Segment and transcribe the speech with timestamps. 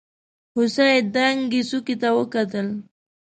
[0.55, 2.67] هوسۍ دنګې څوکې ته وکتل.